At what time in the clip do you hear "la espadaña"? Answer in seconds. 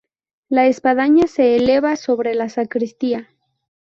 0.49-1.27